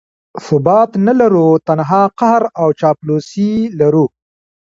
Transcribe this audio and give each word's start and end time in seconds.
ثبات 0.49 0.91
نه 1.05 1.13
لرو، 1.19 1.47
تنها 1.67 2.01
قهر 2.19 2.43
او 2.61 2.67
چاپلوسي 2.79 3.51
لرو. 3.79 4.05